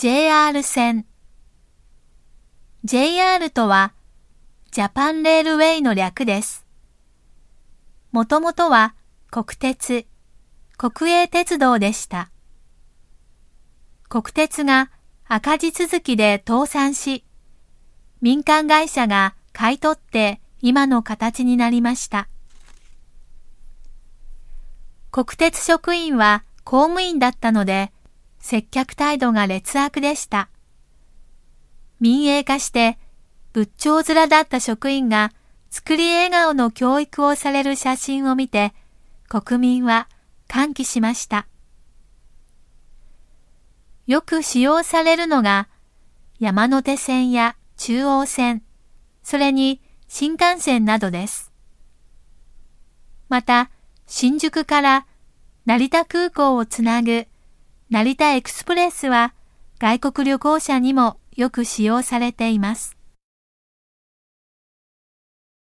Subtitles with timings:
[0.00, 1.06] JR 線
[2.84, 3.94] JR とは
[4.70, 6.64] ジャパンレールウェイの略です。
[8.12, 8.94] もともとは
[9.32, 10.06] 国鉄、
[10.76, 12.30] 国営鉄道でした。
[14.08, 14.92] 国鉄が
[15.26, 17.24] 赤字続きで倒産し、
[18.20, 22.28] 民間会社が買い取って今の形になりました。
[25.10, 27.90] 国鉄職員は公務員だったので、
[28.40, 30.48] 接客態度が劣悪でした。
[32.00, 32.98] 民営化して
[33.52, 35.32] 仏頂面だった職員が
[35.70, 38.72] 作り笑顔の教育をされる写真を見て、
[39.28, 40.08] 国民は
[40.46, 41.46] 歓喜しました。
[44.06, 45.68] よく使用されるのが
[46.38, 48.62] 山手線や中央線、
[49.22, 51.52] それに新幹線などです。
[53.28, 53.70] また、
[54.06, 55.06] 新宿から
[55.66, 57.26] 成田空港をつなぐ
[57.90, 59.32] 成田エクスプレスは
[59.78, 62.97] 外国旅行者にもよく使用されています。